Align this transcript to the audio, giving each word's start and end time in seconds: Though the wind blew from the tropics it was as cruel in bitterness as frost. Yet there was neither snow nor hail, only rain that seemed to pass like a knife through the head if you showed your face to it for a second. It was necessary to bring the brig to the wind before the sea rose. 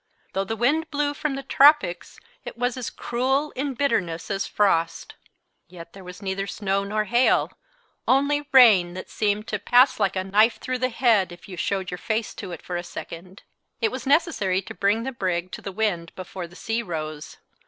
Though 0.33 0.45
the 0.45 0.55
wind 0.55 0.89
blew 0.89 1.13
from 1.13 1.35
the 1.35 1.43
tropics 1.43 2.19
it 2.43 2.57
was 2.57 2.75
as 2.75 2.89
cruel 2.89 3.51
in 3.51 3.75
bitterness 3.75 4.31
as 4.31 4.47
frost. 4.47 5.13
Yet 5.67 5.93
there 5.93 6.03
was 6.03 6.23
neither 6.23 6.47
snow 6.47 6.83
nor 6.83 7.03
hail, 7.03 7.51
only 8.07 8.47
rain 8.51 8.95
that 8.95 9.11
seemed 9.11 9.45
to 9.49 9.59
pass 9.59 9.99
like 9.99 10.15
a 10.15 10.23
knife 10.23 10.59
through 10.59 10.79
the 10.79 10.89
head 10.89 11.31
if 11.31 11.47
you 11.47 11.55
showed 11.55 11.91
your 11.91 11.99
face 11.99 12.33
to 12.33 12.51
it 12.51 12.63
for 12.63 12.77
a 12.77 12.83
second. 12.83 13.43
It 13.79 13.91
was 13.91 14.07
necessary 14.07 14.63
to 14.63 14.73
bring 14.73 15.03
the 15.03 15.11
brig 15.11 15.51
to 15.51 15.61
the 15.61 15.71
wind 15.71 16.13
before 16.15 16.47
the 16.47 16.55
sea 16.55 16.81
rose. 16.81 17.37